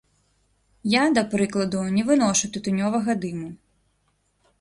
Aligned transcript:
Я, 0.93 1.03
да 1.17 1.23
прыкладу, 1.33 1.83
не 1.97 2.03
выношу 2.07 2.49
тытунёвага 2.57 3.11
дыму. 3.27 3.49